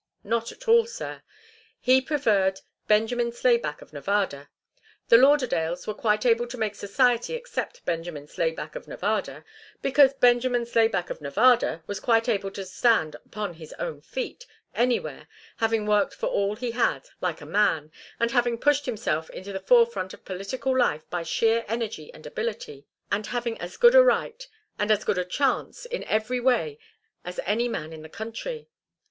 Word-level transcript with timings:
Not 0.23 0.51
at 0.51 0.67
all, 0.67 0.87
sir. 0.87 1.21
He 1.79 2.01
preferred 2.01 2.61
Benjamin 2.87 3.31
Slayback 3.31 3.83
of 3.83 3.93
Nevada. 3.93 4.49
The 5.09 5.17
Lauderdales 5.17 5.85
were 5.85 5.93
quite 5.93 6.25
able 6.25 6.47
to 6.47 6.57
make 6.57 6.73
society 6.73 7.35
accept 7.35 7.85
Benjamin 7.85 8.25
Slayback 8.25 8.75
of 8.75 8.87
Nevada, 8.87 9.45
because 9.83 10.15
Benjamin 10.15 10.65
Slayback 10.65 11.11
of 11.11 11.21
Nevada 11.21 11.83
was 11.85 11.99
quite 11.99 12.27
able 12.27 12.49
to 12.49 12.65
stand 12.65 13.13
upon 13.27 13.53
his 13.53 13.73
own 13.73 14.01
feet 14.01 14.47
anywhere, 14.73 15.27
having 15.57 15.85
worked 15.85 16.15
for 16.15 16.25
all 16.25 16.55
he 16.55 16.71
had, 16.71 17.07
like 17.21 17.39
a 17.39 17.45
man, 17.45 17.91
and 18.19 18.31
having 18.31 18.57
pushed 18.57 18.87
himself 18.87 19.29
into 19.29 19.53
the 19.53 19.59
forefront 19.59 20.15
of 20.15 20.25
political 20.25 20.75
life 20.75 21.07
by 21.11 21.21
sheer 21.21 21.63
energy 21.67 22.11
and 22.11 22.25
ability, 22.25 22.87
and 23.11 23.27
having 23.27 23.55
as 23.61 23.77
good 23.77 23.93
a 23.93 24.01
right 24.01 24.47
and 24.79 24.89
as 24.89 25.03
good 25.03 25.19
a 25.19 25.23
chance 25.23 25.85
in 25.85 26.03
every 26.05 26.39
way 26.39 26.79
as 27.23 27.39
any 27.45 27.67
man 27.67 27.93
in 27.93 28.01
the 28.01 28.09
country. 28.09 28.67